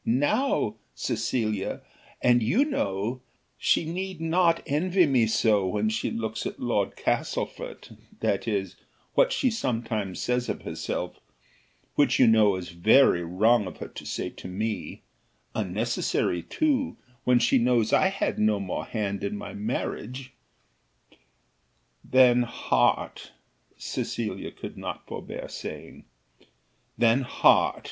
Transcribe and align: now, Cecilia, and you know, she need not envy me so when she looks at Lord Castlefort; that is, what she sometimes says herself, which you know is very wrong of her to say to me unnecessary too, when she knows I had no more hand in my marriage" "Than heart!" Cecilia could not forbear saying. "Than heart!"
now, 0.03 0.75
Cecilia, 0.95 1.81
and 2.23 2.41
you 2.41 2.65
know, 2.65 3.21
she 3.55 3.85
need 3.85 4.19
not 4.19 4.63
envy 4.65 5.05
me 5.05 5.27
so 5.27 5.67
when 5.67 5.89
she 5.89 6.09
looks 6.09 6.47
at 6.47 6.59
Lord 6.59 6.95
Castlefort; 6.95 7.91
that 8.19 8.47
is, 8.47 8.75
what 9.13 9.31
she 9.31 9.51
sometimes 9.51 10.19
says 10.19 10.47
herself, 10.47 11.19
which 11.93 12.17
you 12.17 12.25
know 12.25 12.55
is 12.55 12.69
very 12.69 13.21
wrong 13.23 13.67
of 13.67 13.77
her 13.77 13.89
to 13.89 14.03
say 14.03 14.31
to 14.31 14.47
me 14.47 15.03
unnecessary 15.53 16.41
too, 16.41 16.97
when 17.23 17.37
she 17.37 17.59
knows 17.59 17.93
I 17.93 18.07
had 18.07 18.39
no 18.39 18.59
more 18.59 18.85
hand 18.85 19.23
in 19.23 19.37
my 19.37 19.53
marriage" 19.53 20.33
"Than 22.03 22.41
heart!" 22.41 23.33
Cecilia 23.77 24.49
could 24.49 24.77
not 24.79 25.05
forbear 25.05 25.47
saying. 25.47 26.05
"Than 26.97 27.21
heart!" 27.21 27.79